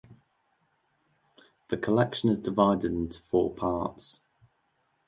The 1.69 1.77
collection 1.77 2.29
is 2.31 2.39
divided 2.39 2.91
into 2.91 3.19
four 3.21 3.53
parts. 3.53 4.19